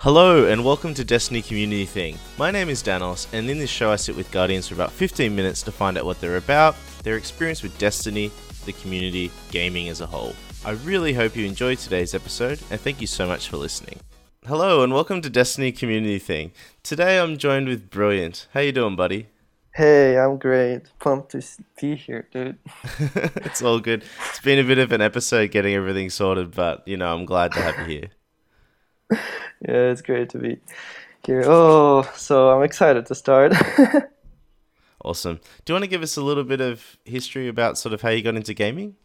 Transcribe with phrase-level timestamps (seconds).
[0.00, 2.16] Hello and welcome to Destiny Community Thing.
[2.38, 5.36] My name is Danos, and in this show I sit with Guardians for about 15
[5.36, 8.30] minutes to find out what they're about, their experience with Destiny,
[8.64, 10.34] the community, gaming as a whole.
[10.64, 13.98] I really hope you enjoyed today's episode, and thank you so much for listening.
[14.46, 16.52] Hello and welcome to Destiny Community Thing.
[16.82, 18.48] Today I'm joined with Brilliant.
[18.54, 19.26] How you doing, buddy?
[19.74, 20.84] Hey, I'm great.
[20.98, 21.44] Pumped to
[21.78, 22.56] be here, dude.
[23.44, 24.04] it's all good.
[24.30, 27.52] It's been a bit of an episode getting everything sorted, but you know I'm glad
[27.52, 28.10] to have you here.
[29.66, 30.58] yeah, it's great to be
[31.24, 31.44] here.
[31.46, 33.52] Oh, so I'm excited to start.
[35.04, 35.40] awesome.
[35.64, 38.10] Do you want to give us a little bit of history about sort of how
[38.10, 38.96] you got into gaming?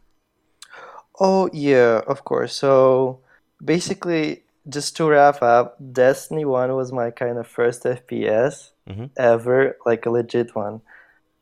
[1.19, 2.53] Oh, yeah, of course.
[2.55, 3.21] So
[3.63, 9.05] basically, just to wrap up, Destiny 1 was my kind of first FPS mm-hmm.
[9.17, 10.81] ever, like a legit one.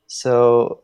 [0.08, 0.82] So,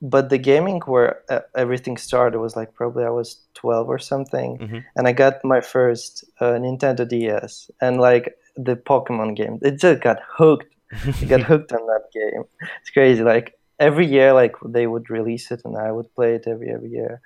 [0.00, 4.58] but the gaming where uh, everything started was like probably I was 12 or something.
[4.58, 4.78] Mm-hmm.
[4.96, 7.70] And I got my first uh, Nintendo DS.
[7.80, 10.72] And like the Pokemon game, it just got hooked.
[10.92, 12.44] I got hooked on that game.
[12.80, 13.22] It's crazy.
[13.22, 16.90] Like every year, like they would release it and I would play it every, every
[16.90, 17.20] year.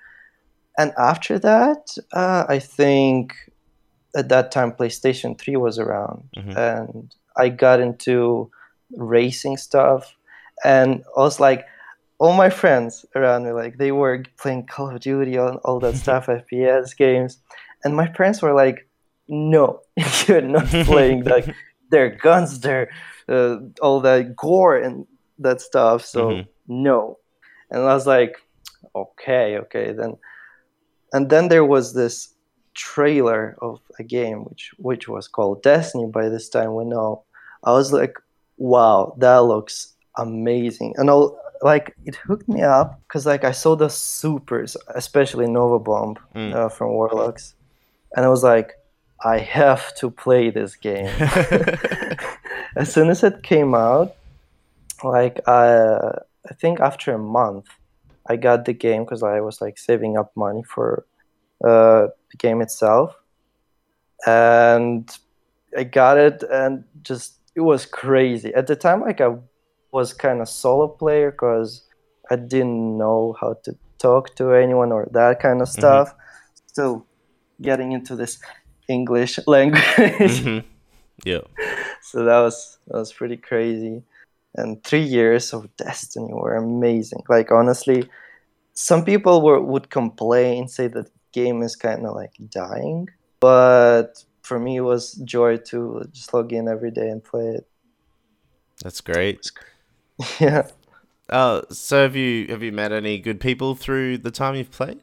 [0.77, 3.35] And after that, uh, I think
[4.15, 6.57] at that time PlayStation 3 was around mm-hmm.
[6.57, 8.49] and I got into
[8.95, 10.15] racing stuff
[10.63, 11.65] and I was like
[12.19, 15.95] all my friends around me like they were playing Call of Duty and all that
[16.03, 17.39] stuff FPS games.
[17.83, 18.87] And my parents were like
[19.27, 19.81] no
[20.27, 21.47] you're not playing like
[21.89, 22.89] their guns their
[23.29, 25.07] uh, all that gore and
[25.39, 26.49] that stuff so mm-hmm.
[26.67, 27.17] no.
[27.69, 28.37] And I was like
[28.95, 30.17] okay okay then.
[31.13, 32.29] And then there was this
[32.73, 37.23] trailer of a game which which was called Destiny by this time we know
[37.63, 38.17] I was like
[38.57, 40.93] wow that looks amazing.
[40.97, 45.79] And I'll, like it hooked me up because like I saw the supers especially Nova
[45.79, 46.53] Bomb mm.
[46.53, 47.55] uh, from Warlocks
[48.15, 48.73] and I was like
[49.23, 51.05] I have to play this game
[52.75, 54.15] as soon as it came out
[55.03, 56.11] like I
[56.49, 57.67] I think after a month
[58.27, 61.05] I got the game because I was like saving up money for
[61.63, 63.15] uh, the game itself,
[64.25, 65.09] and
[65.77, 69.01] I got it, and just it was crazy at the time.
[69.01, 69.35] Like I
[69.93, 71.83] was kind of solo player because
[72.29, 75.79] I didn't know how to talk to anyone or that kind of mm-hmm.
[75.79, 76.09] stuff.
[76.09, 76.67] Mm-hmm.
[76.67, 77.05] Still
[77.61, 78.39] getting into this
[78.89, 79.83] English language.
[79.83, 80.67] Mm-hmm.
[81.23, 81.41] Yeah.
[82.01, 84.03] So that was that was pretty crazy.
[84.55, 87.23] And three years of Destiny were amazing.
[87.29, 88.09] Like honestly,
[88.73, 93.09] some people were would complain, say that game is kind of like dying.
[93.39, 97.67] But for me, it was joy to just log in every day and play it.
[98.83, 99.49] That's great.
[100.39, 100.67] Yeah.
[101.29, 105.01] Uh, so have you have you met any good people through the time you've played?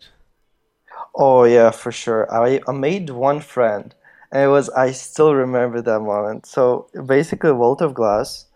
[1.15, 2.33] Oh yeah, for sure.
[2.33, 3.95] I, I made one friend,
[4.31, 6.47] and it was I still remember that moment.
[6.47, 8.47] So basically, Vault of Glass,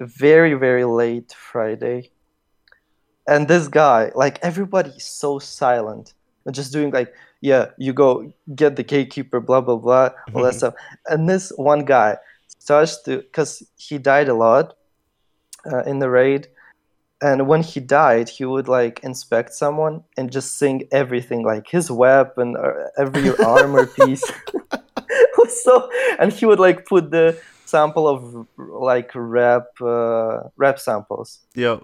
[0.00, 2.10] very very late Friday,
[3.28, 6.14] and this guy, like everybody's so silent,
[6.44, 10.50] and just doing like yeah you go get the gatekeeper blah blah blah all that
[10.50, 10.58] mm-hmm.
[10.58, 10.74] stuff
[11.08, 14.74] and this one guy starts to because he died a lot
[15.70, 16.48] uh, in the raid
[17.20, 21.90] and when he died he would like inspect someone and just sing everything like his
[21.90, 24.24] weapon or every armor piece
[25.64, 31.78] so and he would like put the sample of like rap uh, rap samples yeah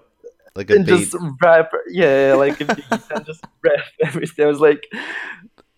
[0.55, 0.99] like a and beat.
[0.99, 4.45] just rap, yeah, yeah like a beat and just rap everything.
[4.45, 4.83] I was like,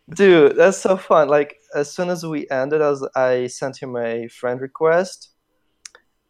[0.09, 1.29] dude, that's so fun.
[1.29, 5.29] Like as soon as we ended, as I sent him a friend request,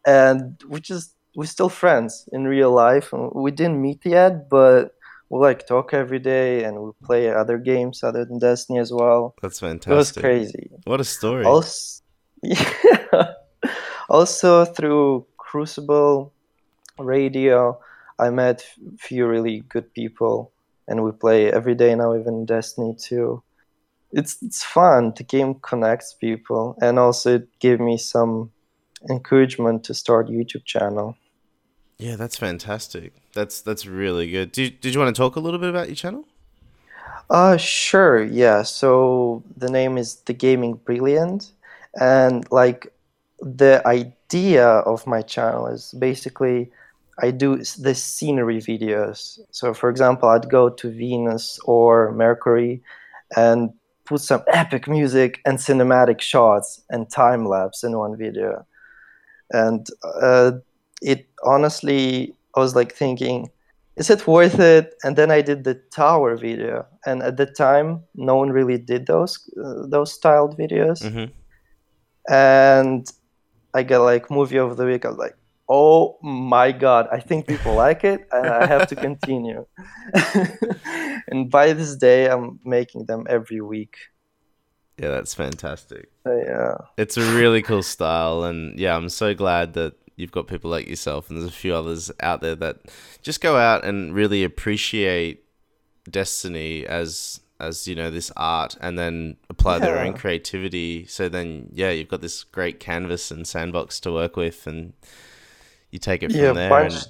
[0.06, 3.12] and we just we're still friends in real life.
[3.12, 4.94] We didn't meet yet, but
[5.30, 9.34] we like talk every day and we play other games other than Destiny as well.
[9.40, 9.92] That's fantastic.
[9.92, 10.70] It was crazy.
[10.84, 11.44] What a story.
[11.44, 12.02] Also,
[12.42, 13.32] yeah.
[14.10, 16.32] also through Crucible
[16.98, 17.78] radio,
[18.18, 18.64] I met
[18.94, 20.52] a few really good people,
[20.86, 23.42] and we play every day now, even Destiny 2.
[24.12, 25.14] It's it's fun.
[25.16, 28.50] The game connects people, and also it gave me some
[29.08, 31.16] encouragement to start YouTube channel.
[32.02, 33.12] Yeah, that's fantastic.
[33.32, 34.50] That's that's really good.
[34.50, 36.24] Did did you want to talk a little bit about your channel?
[37.30, 38.24] Uh sure.
[38.24, 38.62] Yeah.
[38.64, 41.52] So the name is The Gaming Brilliant,
[42.00, 42.92] and like
[43.38, 46.72] the idea of my channel is basically
[47.22, 49.38] I do the scenery videos.
[49.52, 52.82] So, for example, I'd go to Venus or Mercury
[53.36, 53.70] and
[54.06, 58.66] put some epic music and cinematic shots and time lapse in one video.
[59.52, 59.86] And
[60.20, 60.52] uh,
[61.02, 63.50] it honestly, I was like thinking,
[63.96, 64.94] is it worth it?
[65.04, 69.06] And then I did the tower video, and at the time, no one really did
[69.06, 71.02] those uh, those styled videos.
[71.02, 71.32] Mm-hmm.
[72.32, 73.10] and
[73.74, 75.04] I got like movie of the week.
[75.04, 75.36] I was like,
[75.68, 79.66] oh my god, I think people like it, and I have to continue.
[81.28, 83.96] and by this day, I'm making them every week.
[84.98, 86.10] Yeah, that's fantastic.
[86.26, 90.46] Uh, yeah, it's a really cool style, and yeah, I'm so glad that you've got
[90.46, 92.78] people like yourself, and there's a few others out there that
[93.22, 95.44] just go out and really appreciate
[96.10, 99.78] Destiny as as you know this art and then apply yeah.
[99.86, 101.06] their own creativity.
[101.06, 104.92] So then yeah you've got this great canvas and sandbox to work with and
[105.90, 107.06] you take it from yeah, there Bungie...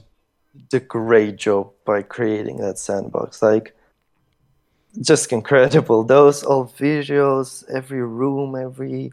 [0.69, 3.41] did a great job by creating that sandbox.
[3.41, 3.75] Like
[5.01, 6.05] just incredible.
[6.05, 9.11] Those old visuals every room every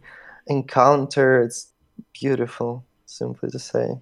[0.48, 1.72] encounter it's
[2.14, 4.00] beautiful simply to say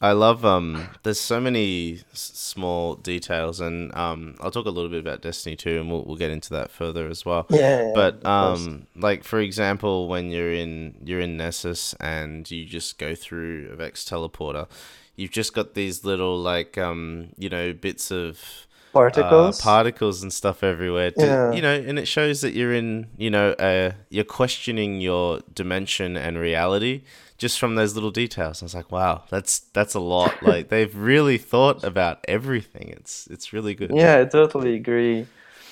[0.00, 0.88] I love um.
[1.02, 5.56] There's so many s- small details, and um, I'll talk a little bit about Destiny
[5.56, 7.46] too, and we'll we'll get into that further as well.
[7.48, 7.92] Yeah.
[7.94, 13.14] But um, like for example, when you're in you're in Nessus and you just go
[13.14, 14.68] through a Vex teleporter,
[15.16, 20.32] you've just got these little like um, you know, bits of particles, uh, particles and
[20.32, 21.12] stuff everywhere.
[21.12, 21.52] To, yeah.
[21.52, 26.16] You know, and it shows that you're in, you know, uh, you're questioning your dimension
[26.16, 27.04] and reality
[27.38, 28.62] just from those little details.
[28.62, 30.42] I was like, wow, that's that's a lot.
[30.42, 32.88] like they've really thought about everything.
[32.88, 33.92] It's it's really good.
[33.94, 35.26] Yeah, I totally agree.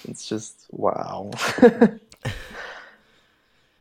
[0.08, 1.30] It's just wow.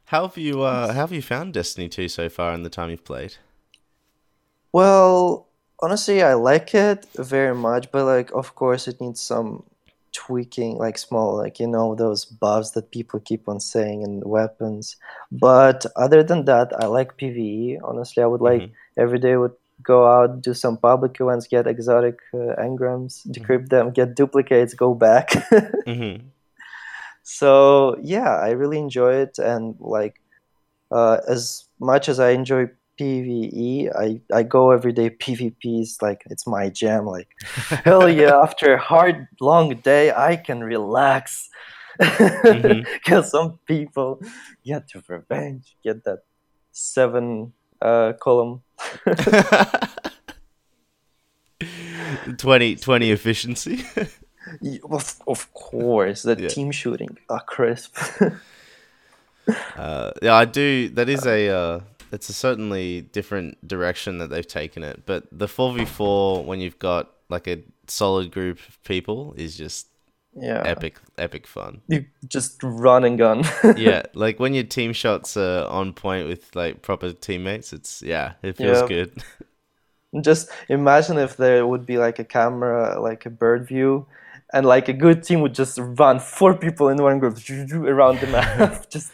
[0.05, 2.89] how have you uh, how have you found Destiny 2 so far in the time
[2.89, 3.35] you've played?
[4.71, 5.47] Well,
[5.81, 9.63] honestly, I like it very much, but like of course it needs some
[10.13, 14.97] tweaking like small like you know those buffs that people keep on saying in weapons
[15.31, 18.73] but other than that i like pve honestly i would like mm-hmm.
[19.01, 19.53] every day would
[19.83, 23.31] go out do some public events get exotic uh, engrams mm-hmm.
[23.31, 23.87] decrypt mm-hmm.
[23.87, 25.29] them get duplicates go back
[25.87, 26.25] mm-hmm.
[27.23, 30.21] so yeah i really enjoy it and like
[30.91, 32.67] uh, as much as i enjoy
[33.01, 33.89] PVE.
[33.95, 35.09] I, I go every day.
[35.09, 37.05] PvP is like it's my jam.
[37.05, 37.29] Like
[37.83, 38.39] hell yeah!
[38.39, 41.49] After a hard long day, I can relax.
[41.97, 43.21] Because mm-hmm.
[43.23, 44.21] some people
[44.63, 46.19] get to revenge, get that
[46.71, 48.61] seven uh, column.
[52.37, 53.83] 20, 20 efficiency.
[54.89, 56.47] of, of course, the yeah.
[56.47, 57.95] team shooting, a crisp.
[59.75, 60.89] uh, yeah, I do.
[60.89, 61.79] That is a uh,
[62.11, 65.03] it's a certainly different direction that they've taken it.
[65.05, 69.57] But the four v four when you've got like a solid group of people is
[69.57, 69.87] just
[70.33, 71.81] yeah epic epic fun.
[71.87, 73.43] You just run and gun.
[73.77, 78.33] yeah, like when your team shots are on point with like proper teammates, it's yeah,
[78.43, 79.11] it feels good.
[80.21, 84.05] just imagine if there would be like a camera, like a bird view,
[84.53, 87.37] and like a good team would just run four people in one group
[87.73, 89.11] around the map, just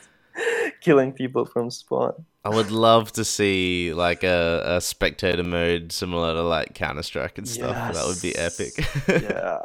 [0.88, 2.25] killing people from spawn.
[2.45, 7.38] I would love to see like a, a spectator mode similar to like Counter Strike
[7.38, 7.75] and stuff.
[7.75, 7.95] Yes.
[7.95, 8.74] That would be epic.
[9.24, 9.60] yeah,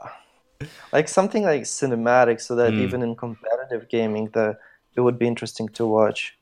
[0.92, 2.80] like something like cinematic, so that mm.
[2.80, 4.58] even in competitive gaming, the
[4.96, 6.36] it would be interesting to watch.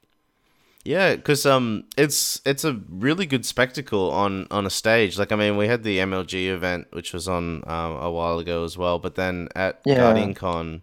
[0.82, 5.18] Yeah, because um, it's it's a really good spectacle on on a stage.
[5.18, 8.64] Like I mean, we had the MLG event, which was on um, a while ago
[8.64, 8.98] as well.
[8.98, 9.96] But then at yeah.
[9.96, 10.80] Guardian Con,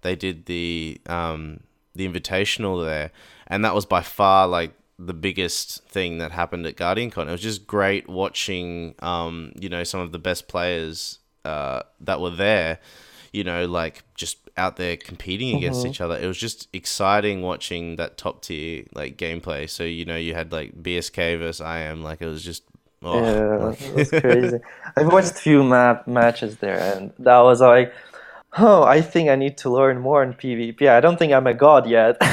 [0.00, 1.60] they did the um
[1.94, 3.10] the invitational there,
[3.46, 7.28] and that was by far like the biggest thing that happened at GuardianCon.
[7.28, 12.20] It was just great watching, um, you know, some of the best players uh, that
[12.20, 12.78] were there,
[13.32, 15.88] you know, like just out there competing against mm-hmm.
[15.88, 16.16] each other.
[16.16, 19.68] It was just exciting watching that top tier like gameplay.
[19.68, 22.02] So you know, you had like BSK versus IM.
[22.02, 22.62] Like it was just.
[23.06, 23.82] Oh, yeah, like...
[23.82, 24.58] it was crazy.
[24.96, 27.92] I've watched a few map matches there, and that was like,
[28.58, 30.88] oh, I think I need to learn more in PvP.
[30.88, 32.16] I don't think I'm a god yet.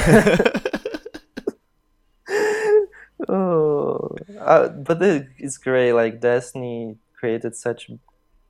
[3.28, 5.94] oh, uh, but it's great.
[5.94, 7.90] Like Destiny created such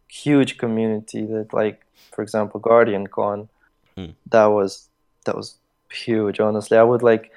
[0.07, 3.49] huge community that, like, for example, Guardian Con,
[3.97, 4.13] mm.
[4.29, 4.89] that was
[5.25, 5.55] that was
[5.91, 6.39] huge.
[6.39, 7.31] Honestly, I would like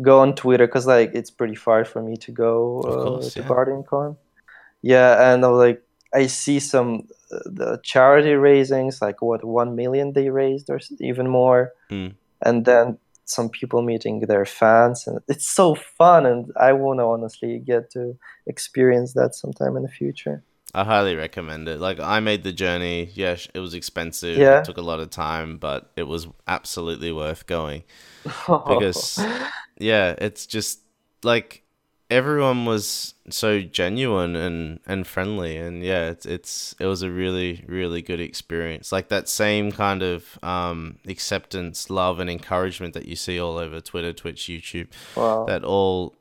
[0.00, 3.40] go on Twitter because like it's pretty far for me to go uh, course, to
[3.40, 3.48] yeah.
[3.48, 4.16] Guardian Con.
[4.82, 7.14] Yeah, and I was like, I see some uh,
[7.44, 12.14] the charity raisings, like what one million they raised or even more, mm.
[12.44, 17.04] and then some people meeting their fans and it's so fun and i want to
[17.04, 20.42] honestly get to experience that sometime in the future.
[20.74, 21.80] I highly recommend it.
[21.80, 23.10] Like i made the journey.
[23.14, 24.38] Yeah it was expensive.
[24.38, 24.60] Yeah.
[24.60, 27.84] it took a lot of time but it was absolutely worth going.
[28.46, 29.18] Because
[29.78, 30.80] yeah it's just
[31.22, 31.62] like
[32.12, 37.64] everyone was so genuine and and friendly and yeah it's, it's it was a really
[37.66, 38.92] really good experience.
[38.92, 43.80] Like that same kind of um acceptance love and encouragement that you see all over
[43.80, 45.44] twitter twitch youtube Wow.
[45.46, 46.14] that all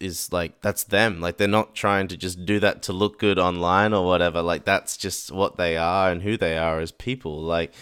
[0.00, 1.20] is like that's them.
[1.20, 4.40] Like they're not trying to just do that to look good online or whatever.
[4.42, 7.40] Like that's just what they are and who they are as people.
[7.42, 7.72] Like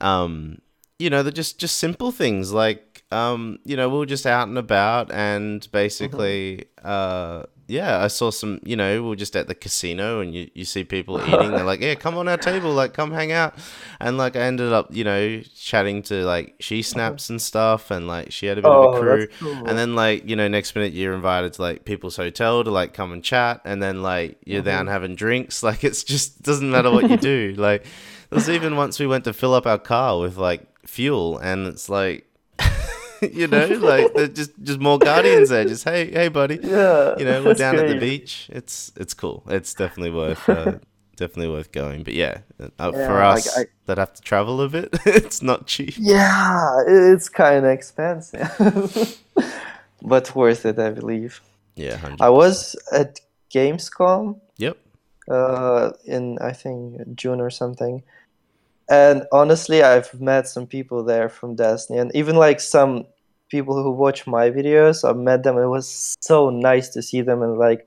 [0.00, 0.58] um
[0.98, 2.52] you know they're just just simple things.
[2.52, 8.08] Like um you know we were just out and about and basically uh yeah i
[8.08, 11.20] saw some you know we were just at the casino and you, you see people
[11.22, 11.50] eating.
[11.52, 13.54] They're like yeah come on our table like come hang out.
[14.00, 18.08] And like i ended up you know chatting to like she snaps and stuff and
[18.08, 19.26] like she had a bit of a Oh, crew.
[19.38, 19.66] cool.
[19.68, 22.92] and then like you know next minute you're invited to like people's hotel to like
[22.94, 25.62] come and chat and then like you're down having drinks.
[25.68, 27.54] Like it's just doesn't matter what you do.
[27.68, 27.86] Like
[28.30, 31.88] there's even once we went to fill up our car with like fuel and it's
[31.88, 32.26] like
[33.32, 35.64] you know like there's just just more guardians there.
[35.64, 36.58] Just hey hey buddy.
[36.62, 37.16] Yeah.
[37.18, 38.48] you know we're down at the beach.
[38.52, 39.44] It's it's cool.
[39.48, 40.78] It's definitely worth uh,
[41.16, 42.02] definitely worth going.
[42.02, 45.42] But yeah, uh, Yeah, for like, us I- that have to travel a bit it's
[45.42, 45.94] not cheap.
[45.98, 49.18] Yeah, it's kind of expensive,
[50.02, 51.40] but worth it, I believe.
[51.76, 52.16] yeah 100%.
[52.20, 53.20] I was at
[53.54, 54.76] Gamescom yep.
[55.30, 58.02] uh, in I think June or something,
[58.88, 63.06] and honestly, I've met some people there from Destiny, and even like some
[63.52, 65.08] people who watch my videos.
[65.08, 65.58] I met them.
[65.58, 67.86] It was so nice to see them, and like,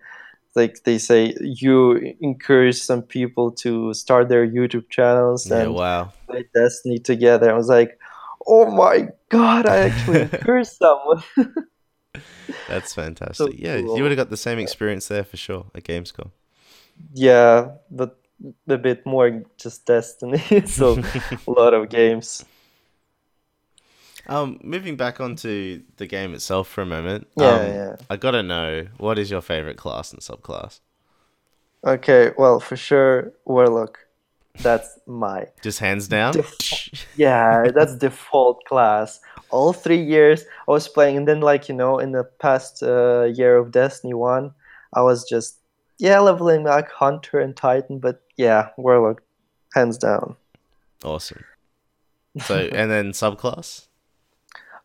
[0.56, 6.14] like they say, you encourage some people to start their YouTube channels yeah and wow
[6.28, 7.52] play Destiny together.
[7.52, 8.00] I was like,
[8.48, 11.24] oh my god, I actually encouraged someone.
[12.70, 13.56] That's fantastic.
[13.58, 13.98] yeah, cool.
[13.98, 16.32] you would have got the same experience there for sure at Gamescom.
[17.14, 18.18] yeah, but
[18.68, 20.44] a bit more just Destiny.
[20.66, 21.02] so
[21.48, 22.46] a lot of games.
[24.28, 27.28] Um, moving back onto the game itself for a moment.
[27.38, 27.96] Yeah, um, yeah.
[28.10, 30.80] I gotta know what is your favorite class and subclass?
[31.86, 34.00] Okay, well, for sure, Warlock.
[34.62, 36.34] That's my Just hands down.
[36.34, 37.70] Def- yeah.
[37.76, 39.20] That's default class.
[39.52, 43.24] All three years I was playing, and then like you know, in the past uh,
[43.24, 44.54] year of Destiny One,
[44.94, 45.58] I was just
[46.00, 49.22] yeah leveling like Hunter and Titan, but yeah, Warlock,
[49.76, 50.36] hands down.
[51.04, 51.44] awesome.
[52.42, 53.88] So and then subclass.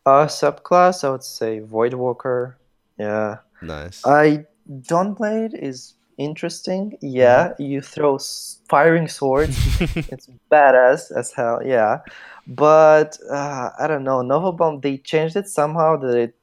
[0.05, 2.55] Uh, subclass, I would say Voidwalker.
[2.97, 3.37] Yeah.
[3.61, 4.01] Nice.
[4.05, 6.97] I Dawnblade is interesting.
[7.01, 9.57] Yeah, you throw s- firing swords.
[9.95, 11.61] it's badass as hell.
[11.63, 11.99] Yeah,
[12.47, 14.21] but uh, I don't know.
[14.21, 16.35] Nova Bomb they changed it somehow that it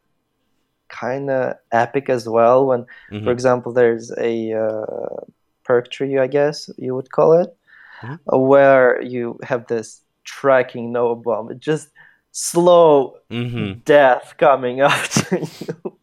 [0.88, 2.66] kind of epic as well.
[2.66, 3.28] When, for Mhm.
[3.32, 5.16] example, there's a uh,
[5.64, 7.56] perk tree, I guess you would call it,
[8.02, 8.18] Mhm.
[8.32, 11.50] uh, where you have this tracking Nova Bomb.
[11.50, 11.90] It just
[12.32, 13.84] slow Mhm.
[13.84, 15.98] death coming after you.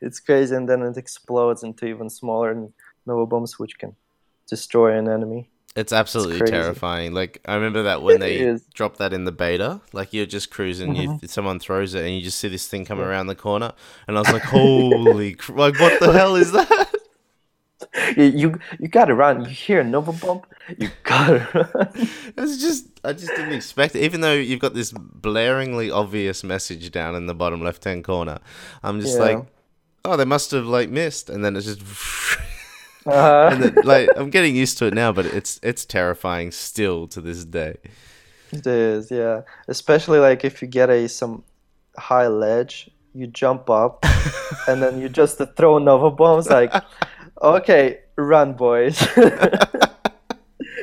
[0.00, 2.68] it's crazy, and then it explodes into even smaller
[3.06, 3.94] Nova bombs, which can
[4.48, 5.48] destroy an enemy.
[5.76, 6.52] It's absolutely crazy.
[6.52, 7.12] terrifying.
[7.14, 8.64] Like I remember that when It they is.
[8.74, 9.80] dropped that in the beta.
[9.92, 12.98] Like you're just cruising, you, someone throws it, and you just see this thing come
[12.98, 13.04] Mm-hmm.
[13.06, 13.10] Yeah.
[13.10, 13.72] around the corner,
[14.08, 15.34] and I was like, "Holy!
[15.34, 16.89] Cr- like what the hell is that?"
[18.16, 19.40] You, you gotta run.
[19.44, 20.42] You hear a Nova bomb,
[20.78, 22.08] you gotta run.
[22.36, 24.02] It's just I just didn't expect it.
[24.02, 28.38] Even though you've got this blaringly obvious message down in the bottom left hand corner,
[28.82, 29.24] I'm just Yeah.
[29.24, 29.44] like,
[30.04, 31.82] oh, they must have like missed, and then it's just.
[33.06, 37.06] Uh, and then, like I'm getting used to it now, but it's it's terrifying still
[37.08, 37.76] to this day.
[38.52, 39.40] it is, yeah.
[39.68, 41.42] Especially like if you get a some
[41.96, 44.04] high ledge, you jump up,
[44.68, 46.50] and then you just throw Nova bombs.
[46.50, 46.74] Like,
[47.40, 49.00] okay, run, boys.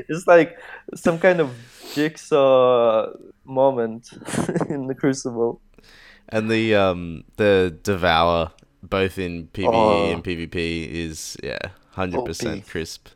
[0.09, 0.57] it's like
[0.95, 1.53] some kind of
[1.93, 3.07] jigsaw
[3.45, 4.09] moment
[4.69, 5.61] in the Crucible.
[6.29, 8.51] And the um the devour
[8.83, 10.11] both in PvE Oh.
[10.11, 11.59] and PvP is yeah
[11.91, 13.07] hundred percent crisp.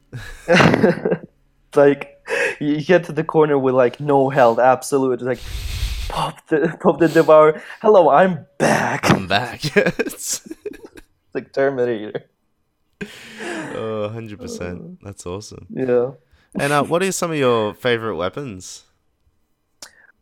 [1.75, 2.17] like
[2.59, 5.21] you get to the corner with like no health, absolute.
[5.21, 5.39] Like
[6.07, 7.61] pop the pop the devour.
[7.81, 9.11] Hello, I'm back.
[9.11, 9.75] I'm back.
[9.75, 10.47] it's
[11.33, 12.25] like Terminator.
[13.75, 14.97] oh, 100%.
[15.01, 15.67] That's awesome.
[15.69, 16.11] Yeah.
[16.59, 18.83] And uh, what are some of your favorite weapons?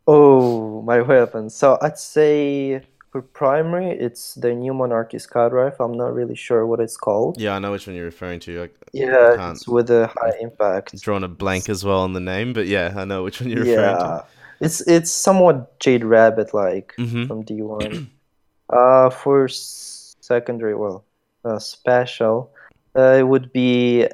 [0.07, 1.55] Oh, my weapons.
[1.55, 2.81] So I'd say
[3.11, 5.85] for primary, it's the new Monarchy Scout Rifle.
[5.85, 7.39] I'm not really sure what it's called.
[7.39, 8.63] Yeah, I know which one you're referring to.
[8.63, 10.99] I Yeah, can't- it's with a high impact.
[11.01, 13.59] drawn a blank as well on the name, but yeah, I know which one you're
[13.65, 14.21] referring Yeah,
[14.59, 17.27] it's it's somewhat Jade Rabbit like Mhm.
[17.27, 18.07] from D1.
[18.69, 21.03] uh, for secondary, well,
[21.45, 22.51] uh, special,
[22.95, 24.07] it would be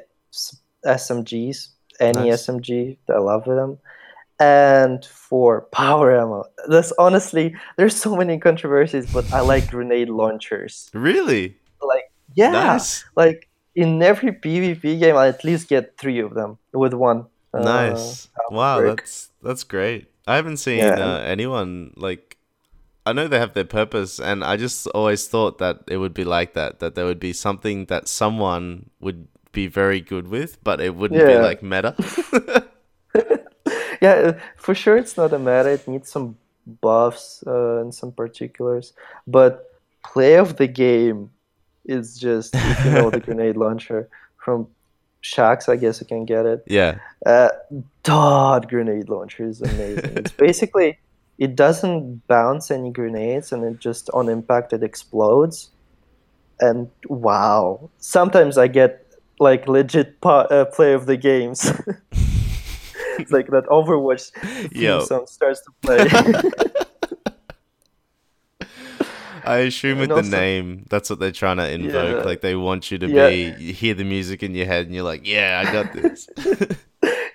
[0.84, 1.68] SMGs,
[2.00, 2.46] any Nice.
[2.46, 2.98] SMG.
[3.08, 3.78] I love them.
[4.38, 10.90] And for power ammo, that's honestly there's so many controversies, but I like grenade launchers.
[10.92, 11.56] Really?
[11.80, 13.04] Like Yeah, nice.
[13.16, 17.26] like in every PvP game, I at least get three of them with one.
[17.52, 18.28] Uh, nice.
[18.50, 20.08] wow, that's that's great.
[20.26, 20.98] I haven't seen yeah.
[20.98, 22.35] uh, anyone like.
[23.06, 26.24] I know they have their purpose, and I just always thought that it would be
[26.24, 26.80] like that.
[26.80, 31.20] That there would be something that someone would be very good with, but it wouldn't
[31.20, 31.38] yeah.
[31.38, 31.94] be like meta.
[34.02, 35.70] yeah, for sure, it's not a meta.
[35.70, 36.36] It needs some
[36.80, 38.92] buffs uh, and some particulars,
[39.26, 39.72] but
[40.04, 41.30] play of the game
[41.84, 44.66] is just you know the grenade launcher from
[45.22, 46.64] Shaxx, I guess you can get it.
[46.66, 46.98] Yeah.
[47.24, 47.50] Uh,
[48.02, 50.16] Dot grenade launcher is amazing.
[50.16, 50.98] it's basically
[51.38, 55.70] it doesn't bounce any grenades and it just on impact it explodes.
[56.60, 59.06] And wow, sometimes I get
[59.38, 61.70] like legit pa- uh, play of the games.
[63.18, 64.32] it's like that Overwatch
[64.72, 66.08] theme song starts to play.
[69.44, 72.16] I assume with the name, that's what they're trying to invoke.
[72.16, 72.22] Yeah.
[72.24, 73.28] Like they want you to yeah.
[73.28, 76.28] be, you hear the music in your head, and you're like, "Yeah, I got this."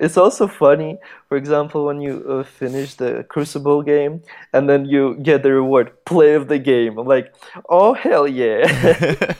[0.01, 0.97] It's also funny,
[1.29, 5.93] for example, when you uh, finish the Crucible game and then you get the reward,
[6.05, 6.97] play of the game.
[6.97, 7.35] I'm like,
[7.69, 8.65] "Oh hell yeah!"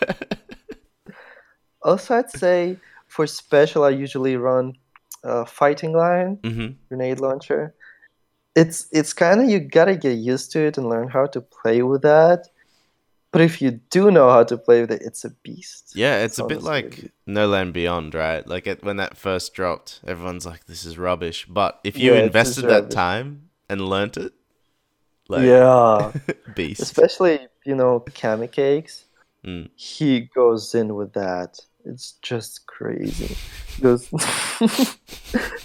[1.82, 2.78] also, I'd say
[3.08, 4.78] for special, I usually run
[5.24, 6.68] uh, Fighting Lion mm-hmm.
[6.88, 7.74] grenade launcher.
[8.56, 11.82] It's it's kind of you gotta get used to it and learn how to play
[11.82, 12.50] with that
[13.32, 15.94] but if you do know how to play with it, it's a beast.
[15.96, 18.46] Yeah, it's, a bit like No Land Beyond, right?
[18.46, 22.24] Like it, when that first dropped, everyone's like, "This is rubbish." But if you yeah,
[22.24, 22.94] invested that rubbish.
[22.94, 24.34] time and learnt it,
[25.30, 26.12] like, yeah,
[26.56, 26.82] beast.
[26.82, 29.06] Especially you know Kami Cakes,
[29.46, 29.70] mm.
[29.76, 31.58] he goes in with that.
[31.86, 33.38] It's just crazy.
[33.80, 34.10] Those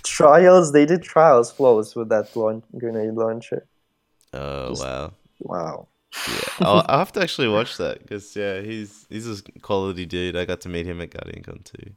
[0.05, 3.67] trials, they did trials flows with that launch, grenade launcher.
[4.33, 5.13] Oh just, wow!
[5.41, 5.89] Wow
[6.29, 10.37] yeah, I'll, I'll, have to actually watch that because yeah, he's he's a quality dude.
[10.37, 11.93] I got to meet him at GuardianCon too.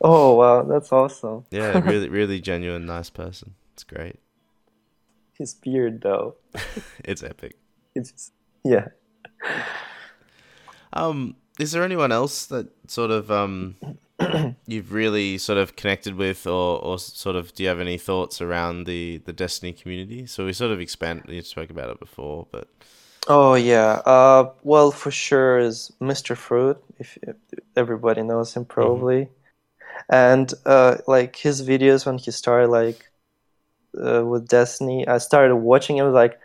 [0.00, 1.44] Oh wow, that's awesome.
[1.50, 3.54] yeah, really, really genuine, nice person.
[3.74, 4.18] It's great.
[5.38, 6.36] His beard, though.
[7.04, 7.56] it's epic.
[7.94, 8.32] It's
[8.64, 8.88] yeah.
[10.92, 13.76] Um, is there anyone else that sort of um
[14.66, 18.40] you've really sort of connected with, or or sort of do you have any thoughts
[18.40, 20.26] around the the Destiny community?
[20.26, 21.24] So we sort of expand.
[21.28, 22.68] You spoke about it before, but
[23.28, 24.02] Oh yeah.
[24.04, 26.36] Uh, well, for sure is Mr.
[26.36, 26.82] Fruit.
[26.98, 27.36] If, if
[27.76, 28.72] everybody knows him, mm-hmm.
[28.72, 29.28] probably.
[30.10, 33.08] And uh, like his videos when he started like
[34.02, 36.38] uh, with Destiny, I started watching him like,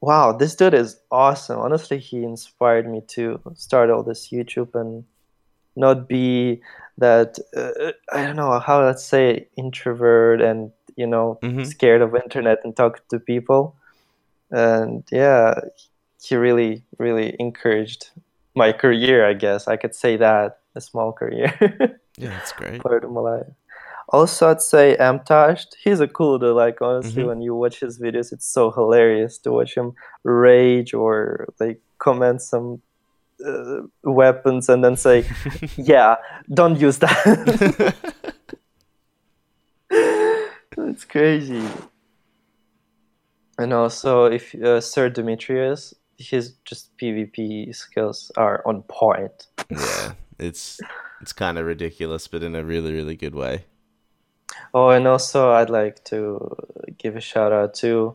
[0.00, 1.58] wow, this dude is awesome.
[1.58, 5.04] Honestly, he inspired me to start all this YouTube and
[5.74, 6.60] not be
[6.98, 11.64] that uh, I don't know how let's say introvert and you know mm-hmm.
[11.64, 13.76] scared of internet and talk to people
[14.50, 15.54] and yeah
[16.22, 18.10] he really really encouraged
[18.54, 19.68] my career i guess.
[19.68, 21.52] I could say that a small career.
[22.18, 22.80] Yeah that's great.
[22.80, 23.46] Part of my life.
[24.08, 26.56] Also i'd say MTashed he's a cool dude.
[26.56, 27.28] Like honestly mm-hmm.
[27.28, 29.92] when you watch his videos it's so hilarious to watch him
[30.24, 32.80] rage or like comment some
[33.46, 35.26] uh, weapons and then say
[35.76, 36.16] yeah
[36.52, 37.94] don't use that.
[40.78, 41.66] It's crazy
[43.58, 49.46] and also, if uh, Sir Demetrius, his just PvP skills are on point.
[49.70, 50.80] Yeah, it's
[51.20, 53.64] it's kind of ridiculous, but in a really really good way.
[54.74, 56.56] Oh, and also I'd like to
[56.98, 58.14] give a shout out to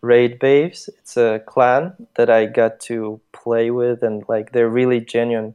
[0.00, 0.88] Raid Babes.
[0.98, 5.54] It's a clan that I got to play with, and like they're really genuine,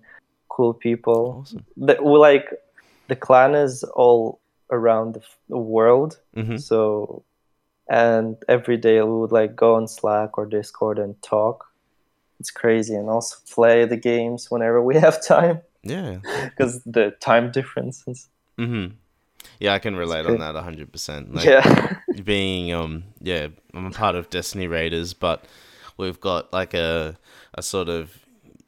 [0.49, 1.41] cool people.
[1.41, 1.65] Awesome.
[1.77, 2.49] That like
[3.07, 4.39] the clan is all
[4.69, 5.15] around
[5.49, 6.57] the, world, mm-hmm.
[6.57, 7.23] so
[7.91, 11.65] and every day we would like go on Slack or Discord and talk.
[12.39, 15.61] It's crazy, and also play the games whenever we have time.
[15.83, 18.29] Yeah, because the time differences.
[18.57, 18.95] Mm-hmm.
[19.59, 21.33] Yeah, I can relate on that hundred percent.
[21.35, 25.43] Like, yeah, being um, yeah, I'm a part of Destiny Raiders, but
[25.97, 27.17] we've got like a
[27.53, 28.17] a sort of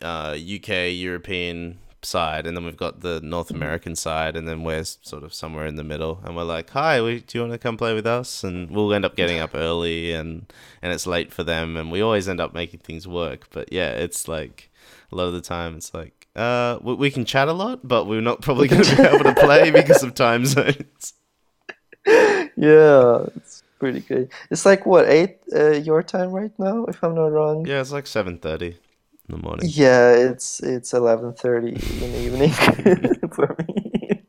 [0.01, 3.57] uh, UK European side, and then we've got the North mm-hmm.
[3.57, 7.01] American side, and then we're sort of somewhere in the middle, and we're like, "Hi,
[7.01, 9.51] we, do you want to come play with us?" And we'll end up getting up
[9.53, 13.47] early, and and it's late for them, and we always end up making things work.
[13.51, 14.71] But yeah, it's like
[15.11, 18.05] a lot of the time, it's like, uh, we, we can chat a lot, but
[18.05, 21.13] we're not probably going to be able to play because of time zones.
[22.55, 24.29] Yeah, it's pretty good.
[24.51, 27.65] It's like what eight uh, your time right now, if I'm not wrong.
[27.65, 28.77] Yeah, it's like seven thirty
[29.33, 29.69] in the morning.
[29.71, 32.51] Yeah, it's it's eleven thirty in the evening
[33.33, 34.23] for me.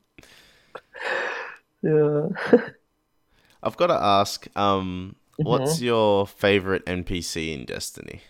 [1.83, 2.61] yeah.
[3.63, 5.49] I've got to ask, um, mm-hmm.
[5.49, 8.21] what's your favorite NPC in Destiny?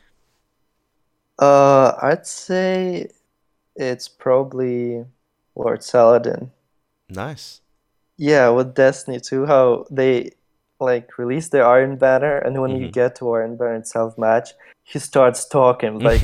[1.41, 3.09] Uh, I'd say
[3.75, 5.05] it's probably
[5.57, 6.53] Lord Saladin.
[7.09, 7.61] Nice.
[8.17, 10.31] Yeah, with Destiny 2, how they
[10.81, 12.85] like release the Iron Banner, and when mm-hmm.
[12.85, 14.51] you get to Iron Banner itself match,
[14.83, 16.23] he starts talking like,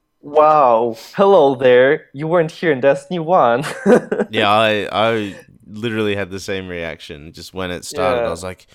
[0.20, 2.06] "Wow, hello there.
[2.12, 3.64] You weren't here in Destiny One."
[4.30, 7.32] yeah, I I literally had the same reaction.
[7.32, 8.26] Just when it started, yeah.
[8.26, 8.66] I was like,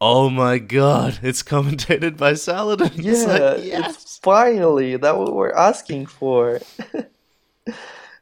[0.00, 3.94] "Oh my god, it's commentated by Saladin." Yeah, it's, like, yes.
[3.94, 6.60] it's finally that what we're asking for.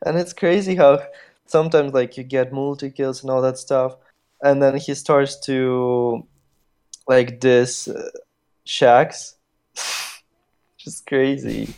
[0.07, 1.02] and it's crazy how
[1.46, 3.96] sometimes like you get multi kills and all that stuff,
[4.42, 6.26] and then he starts to
[7.06, 8.10] like this uh,
[8.66, 9.34] Shaxx.
[10.78, 11.72] Just crazy.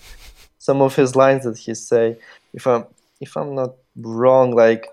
[0.58, 2.16] Some of his lines that he say,
[2.52, 2.86] if I'm
[3.20, 4.88] if I'm not wrong, like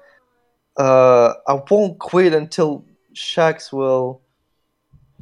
[0.78, 4.22] uh, I won't quit until Shaxx will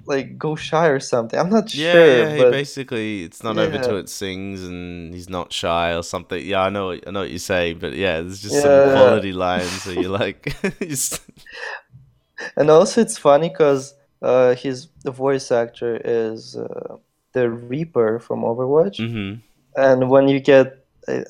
[0.05, 1.39] like go shy or something.
[1.39, 2.29] I'm not yeah, sure.
[2.29, 2.51] Yeah, but...
[2.51, 3.63] basically it's not yeah.
[3.63, 6.43] over till it sings and he's not shy or something.
[6.45, 8.61] Yeah, I know I know what you say, but yeah, there's just yeah.
[8.61, 10.55] some quality lines that you like.
[12.57, 16.97] and also it's funny because uh, his the voice actor is uh,
[17.33, 19.39] the Reaper from Overwatch, mm-hmm.
[19.75, 20.81] and when you get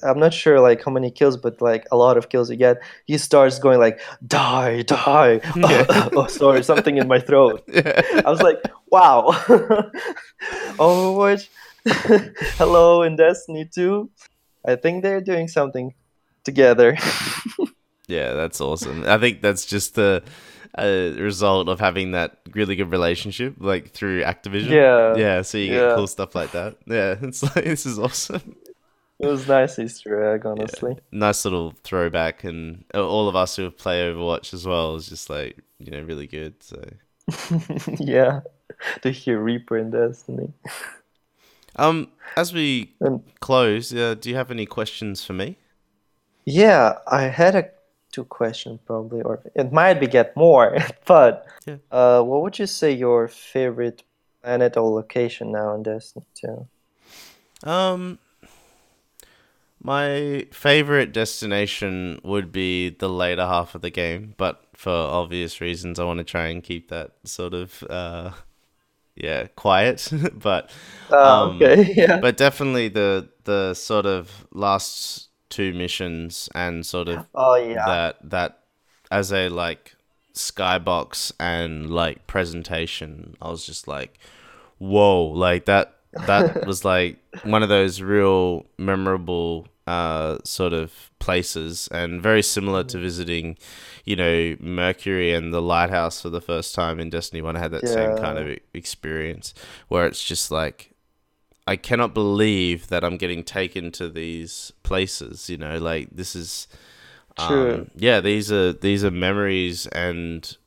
[0.03, 2.81] I'm not sure like how many kills, but like a lot of kills you get,
[3.05, 5.39] he starts going like die, die.
[5.55, 6.09] Yeah.
[6.13, 7.63] oh, sorry, something in my throat.
[7.71, 8.21] Yeah.
[8.25, 9.31] I was like, wow.
[10.77, 11.47] Overwatch,
[12.57, 14.09] hello in Destiny 2.
[14.65, 15.93] I think they're doing something
[16.43, 16.97] together.
[18.07, 19.05] yeah, that's awesome.
[19.07, 20.23] I think that's just the
[20.77, 24.69] a result of having that really good relationship, like through Activision.
[24.69, 25.41] Yeah, yeah.
[25.41, 25.79] So you yeah.
[25.79, 26.77] get cool stuff like that.
[26.85, 28.55] Yeah, it's like this is awesome.
[29.19, 30.93] It was nice Easter egg, honestly.
[30.93, 30.99] Yeah.
[31.11, 35.29] Nice little throwback, and all of us who have played Overwatch as well is just
[35.29, 36.55] like you know really good.
[36.63, 36.83] So
[37.99, 38.41] yeah,
[39.01, 40.53] to hear Reaper in Destiny.
[41.75, 45.57] Um, as we and, close, uh, do you have any questions for me?
[46.45, 47.69] Yeah, I had a
[48.11, 50.77] two questions probably, or it might be get more.
[51.05, 51.77] but yeah.
[51.91, 54.03] uh, what would you say your favorite
[54.41, 56.67] planet or location now in Destiny Two?
[57.63, 58.19] Um,
[59.83, 65.99] my favorite destination would be the later half of the game, but for obvious reasons,
[65.99, 67.83] I want to try and keep that sort of.
[67.89, 68.31] Uh,
[69.15, 70.71] yeah, quiet, but
[71.11, 72.19] uh, um, okay, yeah.
[72.19, 77.85] But definitely the the sort of last two missions and sort of oh yeah.
[77.85, 78.59] that that
[79.11, 79.95] as a like
[80.33, 84.17] skybox and like presentation i was just like
[84.79, 91.89] whoa like that that was like one of those real memorable uh sort of places
[91.91, 93.57] and very similar to visiting
[94.05, 97.71] you know mercury and the lighthouse for the first time in destiny 1 i had
[97.71, 97.93] that yeah.
[97.93, 99.53] same kind of experience
[99.89, 100.91] where it's just like
[101.71, 105.49] I cannot believe that I'm getting taken to these places.
[105.49, 106.67] You know, like this is,
[107.37, 110.57] um, yeah, these are these are memories and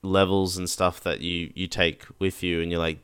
[0.00, 3.00] levels and stuff that you you take with you, and you're like,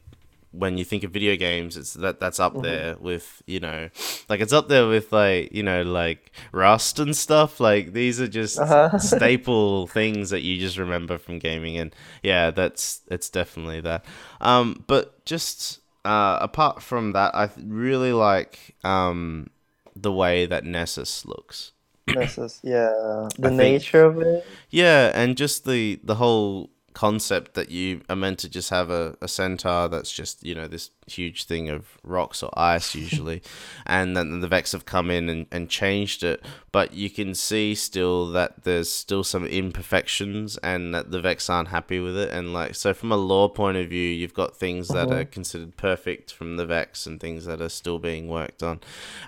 [0.52, 2.62] when you think of video games, it's that that's up mm-hmm.
[2.62, 3.90] there with you know,
[4.30, 7.60] like it's up there with like you know like Rust and stuff.
[7.60, 8.98] Like these are just uh-huh.
[9.16, 14.02] staple things that you just remember from gaming, and yeah, that's it's definitely that.
[14.40, 19.48] Um, but just uh, apart from that, I really like um,
[19.96, 21.72] the way that Nessus looks.
[22.06, 24.46] Nessus, yeah, the I nature think, of it.
[24.70, 29.16] Yeah, and just the the whole concept that you are meant to just have a,
[29.20, 33.42] a centaur that's just you know this huge thing of rocks or ice usually
[33.84, 36.44] and then the vex have come in and, and changed it.
[36.72, 41.68] But you can see still that there's still some imperfections and that the vex aren't
[41.68, 42.30] happy with it.
[42.30, 45.20] And like so from a lore point of view you've got things that uh-huh.
[45.20, 48.80] are considered perfect from the vex and things that are still being worked on.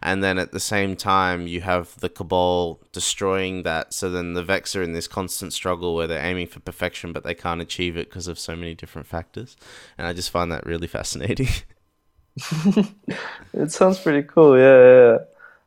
[0.03, 3.93] And then at the same time you have the cabal destroying that.
[3.93, 7.25] So then the vex are in this constant struggle where they're aiming for perfection but
[7.25, 9.57] they can't achieve it because of so many different factors
[9.97, 11.49] and i just find that really fascinating
[13.55, 14.59] it sounds pretty cool.
[14.59, 15.19] Yeah, yeah, yeah.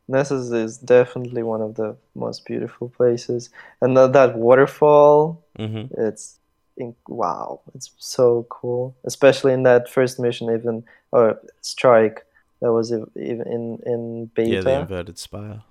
[0.08, 3.50] Nessus is definitely one of the most beautiful places,
[3.80, 5.44] and that, that waterfall.
[5.58, 6.00] Mm-hmm.
[6.00, 6.38] It's
[6.76, 8.96] in, wow, it's so cool.
[9.04, 12.24] Especially in that first mission, even or strike
[12.60, 14.50] that was even in in beta.
[14.50, 15.62] Yeah, the inverted spire.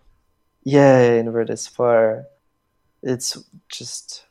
[0.63, 2.25] Yeah, inverted spire.
[3.01, 3.37] It's
[3.69, 4.25] just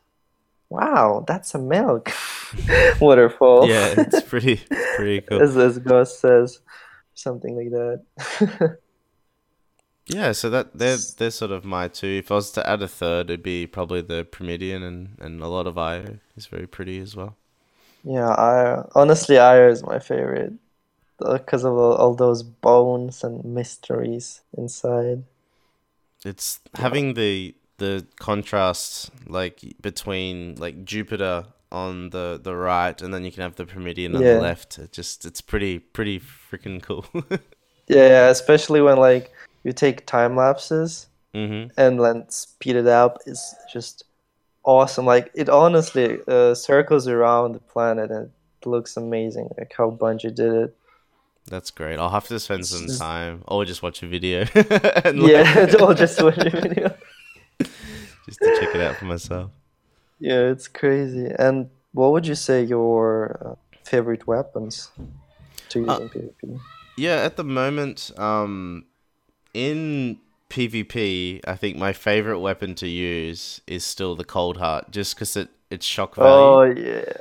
[0.71, 2.13] wow, that's a milk
[3.01, 3.69] waterfall.
[3.69, 4.61] Yeah, it's pretty
[4.97, 5.43] pretty cool.
[5.43, 6.61] as, as Gus says,
[7.15, 8.79] something like that.
[10.07, 12.07] yeah, so that they're they're sort of my two.
[12.25, 15.49] If I was to add a third, it'd be probably the Promethean and and a
[15.49, 17.37] lot of Io is very pretty as well.
[18.05, 20.55] Yeah, I honestly Io is my favorite
[21.25, 25.25] uh, because of all, all those bones and mysteries inside.
[26.25, 33.25] it's having the the contrast like between like Jupiter on the the right and then
[33.25, 34.35] you can have the Promethean on Yeah.
[34.35, 34.79] the left.
[34.79, 37.07] It just it's pretty pretty freaking cool.
[37.91, 39.33] Yeah, yeah, especially when like
[39.64, 41.71] you take time lapses mhm.
[41.79, 44.05] and then speed it up It's just
[44.62, 45.07] awesome.
[45.07, 49.49] Like it honestly uh, circles around the planet and it looks amazing.
[49.57, 50.77] Like how Bungie did it.
[51.47, 51.99] That's great.
[51.99, 54.41] I'll have to spend some time or just watch a video
[55.05, 56.95] and like, Yeah, or just watch a video.
[58.29, 59.51] Just to check it out for myself.
[60.21, 61.31] Yeah, it's crazy.
[61.38, 64.91] And what would you say your uh, favorite weapons
[65.71, 66.62] to use Uh, in PvP?
[66.97, 68.87] Yeah, at the moment, um,
[69.55, 75.14] in PvP, I think my favorite weapon to use is still the Cold Heart, just
[75.14, 76.55] because it it's shock value.
[76.55, 77.12] Oh yeah,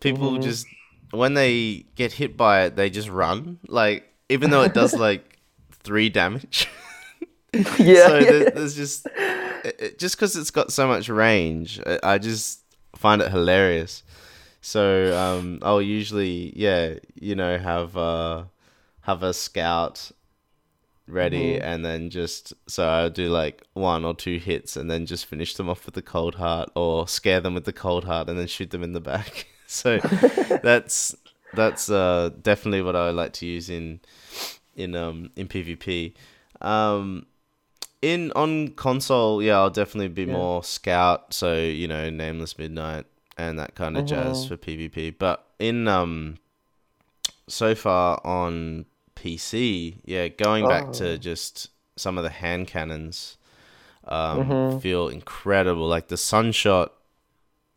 [0.00, 0.42] People mhm.
[0.42, 0.68] just
[1.10, 3.58] when they get hit by it, they just run.
[3.68, 5.38] Like even though it does like
[5.72, 6.68] three damage.
[7.78, 8.06] yeah.
[8.06, 8.30] so yeah.
[8.30, 9.06] there, there's just
[9.64, 12.60] it, it- just because it's got so much range, I, just
[12.96, 14.02] find it hilarious.
[14.60, 18.44] So um, I'll usually yeah, you know, have uh,
[19.02, 20.10] have a scout
[21.06, 21.62] ready, Mhm.
[21.62, 25.54] and then just so I'll do like one or two hits, and then just finish
[25.54, 28.46] them off with the cold heart, or scare them with the cold heart, and then
[28.46, 29.46] shoot them in the back.
[29.66, 29.98] so
[30.62, 31.14] that's
[31.52, 34.00] that's uh, definitely what I like to use in
[34.76, 36.14] in um in PvP.
[36.62, 37.26] Um,
[38.04, 40.32] in on console, yeah, I'll definitely be Yeah.
[40.32, 41.32] more scout.
[41.32, 43.06] So you know, nameless midnight
[43.38, 44.48] and that kind of jazz Mhm.
[44.48, 45.18] for PvP.
[45.18, 46.38] But in um,
[47.48, 48.86] so far on
[49.16, 50.92] PC, yeah, going back Oh.
[50.92, 53.36] to just some of the hand cannons,
[54.06, 54.80] um, Mhm.
[54.82, 55.86] feel incredible.
[55.86, 56.92] Like the sunshot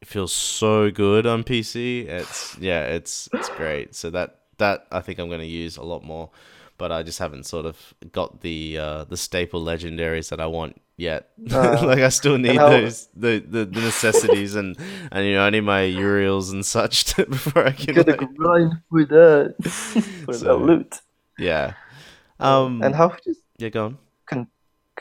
[0.03, 2.01] feels so good on PC.
[2.07, 3.95] It's yeah, it's it's great.
[3.95, 6.29] So that that I think I'm going to use a lot more,
[6.77, 7.75] but I just haven't sort of
[8.11, 11.29] got the uh, the staple legendaries that I want yet.
[11.51, 14.77] Uh, like I still need those the, the the necessities and
[15.11, 18.11] and you know I need my Uriels and such to, before I You can gotta
[18.17, 19.55] like, grind for that
[20.25, 21.01] for So- the loot.
[21.37, 21.73] yeah.
[22.39, 24.47] Um and how would you yeah, go on.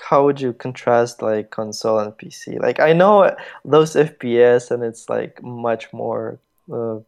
[0.08, 2.60] how would you contrast like console and PC?
[2.60, 3.34] Like I know
[3.64, 6.38] those FPS and it's like much more
[6.72, 6.98] uh,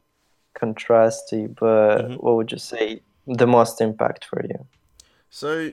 [0.61, 2.23] contrasty, but Mhm.
[2.23, 4.67] what would you say the most impact for you?
[5.31, 5.73] So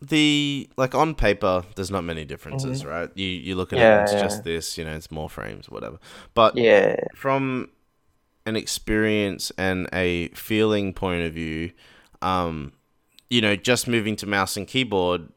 [0.00, 3.10] the like on paper, there's not many differences, right?
[3.14, 4.20] You you look at Yeah, it, it's yeah.
[4.22, 5.98] just this, you know, it's more frames, whatever.
[6.34, 7.70] But Yeah, from
[8.46, 11.72] an experience and a feeling point of view,
[12.20, 12.72] um,
[13.30, 15.28] you know, just moving to mouse and keyboard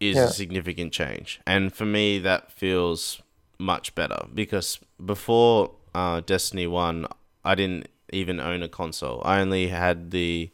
[0.00, 0.24] is Yeah.
[0.24, 3.22] a significant change, and for me, that feels
[3.58, 7.06] much better because before uh, Destiny One,
[7.44, 9.22] I didn't even own a console.
[9.24, 10.50] I only had the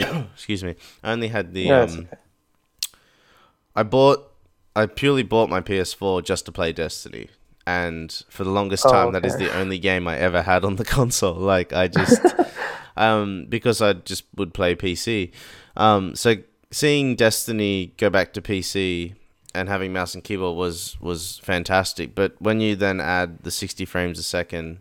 [0.34, 2.08] excuse me, I only had the it's um,
[3.74, 4.30] I bought
[4.74, 7.28] I purely bought my PS4 just to play Destiny.
[7.66, 10.76] And for the longest Oh, time that is the only game I ever had on
[10.76, 11.34] the console.
[11.34, 12.20] Like I just
[12.96, 15.30] um because I just would play PC.
[15.76, 16.36] Um so
[16.70, 19.14] seeing Destiny go back to PC
[19.54, 22.14] and having mouse and keyboard was was fantastic.
[22.14, 24.80] But when you then add the 60 frames a second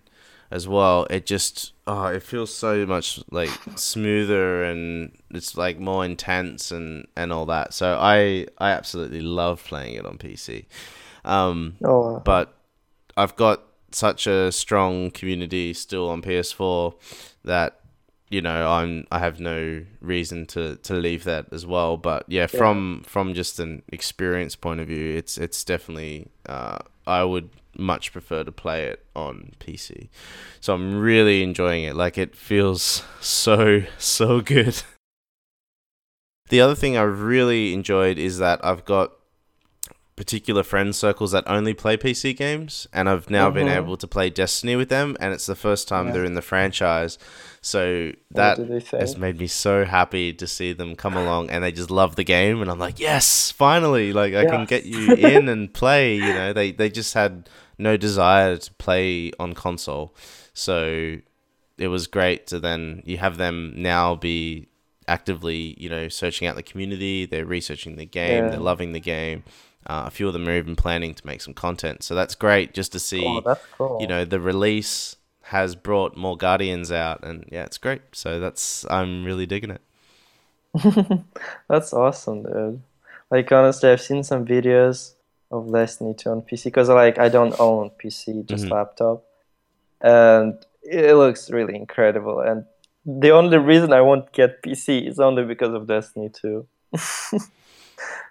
[0.51, 6.03] as well, it just oh, it feels so much like smoother and it's like more
[6.03, 7.73] intense and and all that.
[7.73, 10.65] So I I absolutely love playing it on PC.
[11.25, 12.53] Um, oh, but
[13.15, 16.93] I've got such a strong community still on PS4
[17.43, 17.79] that
[18.29, 21.95] you know I'm I have no reason to to leave that as well.
[21.97, 27.23] But yeah, from from just an experience point of view, it's it's definitely uh, I
[27.23, 30.09] would much prefer to play it on PC.
[30.59, 31.95] So I'm really enjoying it.
[31.95, 34.81] Like it feels so so good.
[36.49, 39.11] The other thing I've really enjoyed is that I've got
[40.15, 43.77] particular friend circles that only play PC games, and I've now been Mhm.
[43.77, 46.13] able to play Destiny with them, and it's the first time Yeah.
[46.13, 47.17] they're in the franchise.
[47.61, 48.57] So that
[48.91, 52.23] has made me so happy to see them come along, and they just love the
[52.23, 56.15] game, and I'm like, yes, finally, like I can get you in and play.
[56.15, 60.15] You know, they they just had no desire to play on console,
[60.53, 61.17] so
[61.77, 64.67] it was great to then you have them now be
[65.07, 67.25] actively you know searching out the community.
[67.25, 68.45] They're researching the game.
[68.45, 68.49] Yeah.
[68.51, 69.43] they're loving the game.
[69.87, 72.03] Uh, a few of them are even planning to make some content.
[72.03, 73.97] So that's great just to see Oh, cool.
[74.01, 75.15] you know the release
[75.49, 79.81] has brought more guardians out and yeah it's great so that's i'm really digging it
[81.67, 82.81] That's awesome, dude.
[83.31, 85.13] Like honestly, I've seen some videos
[85.51, 88.71] of Destiny 2 on PC because like I don't own PC, just Mhm.
[88.71, 89.23] laptop,
[90.01, 92.39] and it looks really incredible.
[92.39, 92.65] And
[93.03, 96.67] the only reason I won't get PC is only because of Destiny 2.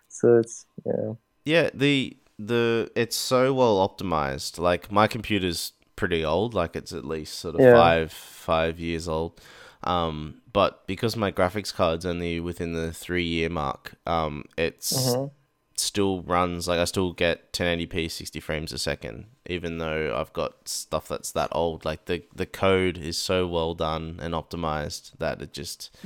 [0.09, 1.15] so it's yeah.
[1.45, 4.59] Yeah, the the it's so well optimized.
[4.59, 7.73] Like my computer's pretty old, like it's at least sort of Yeah.
[7.73, 9.41] five five years old.
[9.83, 15.31] Um, but because my graphics card's only within the three year mark, um, it's Mhm.
[15.77, 20.69] still runs like I still get 1080p 60 frames a second even though I've got
[20.69, 25.41] stuff that's that old like the the code is so well done and optimized that
[25.41, 25.97] it just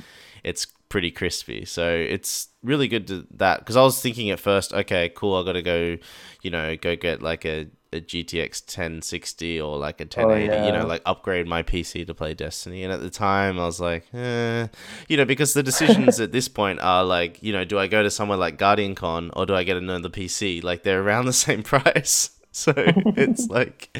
[0.43, 4.73] it's pretty crispy so it's really good to that because I was thinking at first
[4.73, 5.97] okay cool I got to go
[6.43, 10.71] you know go get like a a GTX 1060 or like a 1080 you yeah.
[10.79, 12.83] know like upgrade my PC to play Destiny.
[12.83, 14.67] And at the time I was like eh.
[15.07, 18.03] You know because the decisions at this point are like you know do I go
[18.03, 21.63] to somewhere like GuardianCon or do I get another PC like they're around the same
[21.63, 22.29] price.
[22.55, 23.97] So it's like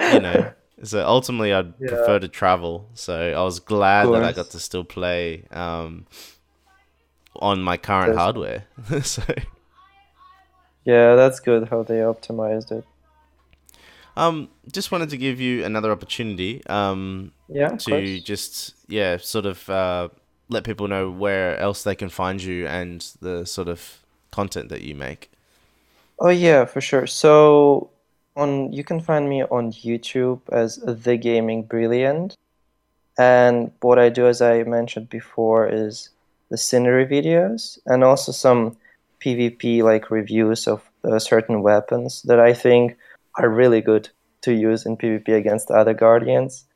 [0.00, 1.88] you know so ultimately I'd Yeah.
[1.88, 2.88] prefer to travel.
[2.94, 6.06] So I was glad that I got to still play um
[7.36, 8.64] on my current That's- hardware.
[9.02, 9.22] So
[10.84, 12.84] Yeah, that's good how they optimized it.
[14.16, 18.20] Um just wanted to give you another opportunity um Yeah, to course.
[18.20, 20.08] just yeah sort of uh,
[20.48, 24.00] let people know where else they can find you and the sort of
[24.30, 25.30] content that you make
[26.18, 27.06] Oh yeah, for sure.
[27.06, 27.90] So
[28.36, 32.36] on you can find me on YouTube as The Gaming Brilliant.
[33.18, 36.10] And what I do as I mentioned before is
[36.50, 38.76] the scenery videos and also some
[39.20, 42.96] PvP like reviews of uh, certain weapons that I think
[43.36, 44.08] are really good
[44.42, 46.66] to use in PvP against other guardians.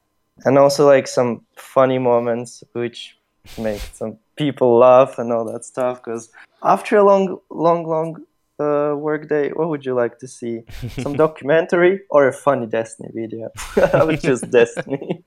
[0.44, 3.16] And also like some funny moments which
[3.58, 6.30] make some people laugh and all that stuff because
[6.62, 8.16] after a long long long
[8.58, 10.62] uh, workday, what would you like to see?
[11.00, 13.50] Some documentary or a funny Destiny video?
[13.94, 15.22] I would choose Destiny.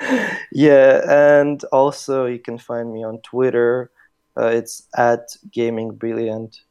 [0.52, 3.90] yeah, and also you can find me on Twitter.
[4.36, 6.62] Uh, it's at Gaming Brilliant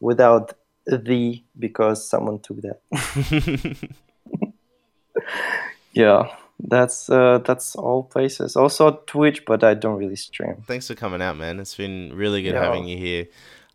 [0.00, 0.54] without
[0.86, 2.80] the because someone took that.
[5.92, 8.56] Yeah, that's uh, that's all places.
[8.56, 10.56] Also Twitch, but I don't really stream.
[10.66, 12.64] thanks for coming out man it's been really good Yeah.
[12.64, 13.26] having you here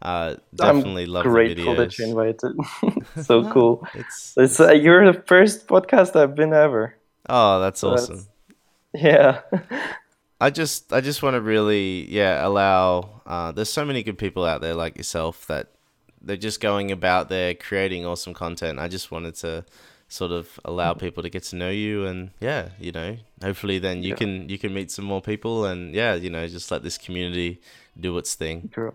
[0.01, 2.53] uh definitely love the Grateful that you invited.
[3.25, 3.87] so cool.
[3.93, 6.95] it's It's uh, you're the first podcast I've been ever.
[7.29, 8.27] oh that's So that's- awesome
[8.93, 9.41] Yeah.
[10.41, 14.43] I just I just want to really yeah allow uh, there's so many good people
[14.45, 15.67] out there like yourself that
[16.21, 18.79] they're just going about there creating awesome content.
[18.79, 19.65] I just wanted to
[20.07, 24.01] sort of allow people to get to know you and yeah you know hopefully then
[24.01, 24.15] you Yeah.
[24.15, 27.61] can you can meet some more people and yeah you know just let this community
[27.99, 28.65] do its thing.
[28.71, 28.93] grow.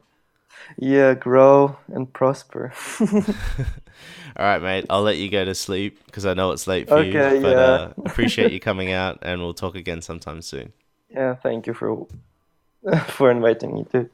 [0.79, 2.73] Yeah, grow and prosper.
[4.37, 4.87] All right, mate.
[4.91, 7.23] I'll let you go to sleep because I know it's late for you.
[7.23, 7.59] Okay, But yeah.
[7.59, 10.73] uh, appreciate you coming out, and we'll talk again sometime soon.
[11.09, 12.07] yeah, thank you for
[13.09, 14.11] for inviting me too.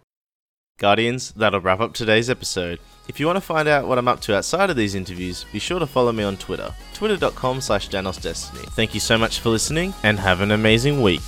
[0.81, 2.81] Guardians, that'll wrap up today's episode.
[3.07, 5.59] If you want to find out what I'm up to outside of these interviews, be
[5.59, 7.89] sure to follow me on Twitter, twitter.com slash.
[7.91, 11.23] Thank you so much for listening, and have an amazing week.